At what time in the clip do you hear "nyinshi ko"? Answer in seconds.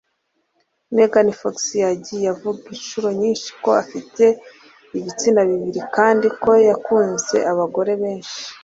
3.21-3.69